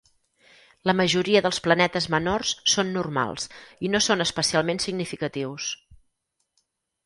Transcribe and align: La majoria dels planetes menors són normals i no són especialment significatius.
La 0.89 0.95
majoria 1.01 1.41
dels 1.47 1.59
planetes 1.67 2.07
menors 2.15 2.55
són 2.73 2.91
normals 2.97 3.47
i 3.89 3.93
no 3.97 4.03
són 4.09 4.27
especialment 4.29 4.85
significatius. 4.89 5.71